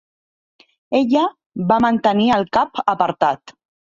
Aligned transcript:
Ella 0.99 1.25
va 1.71 1.77
mantenir 1.85 2.25
el 2.39 2.47
cap 2.59 2.81
apartat. 2.95 3.55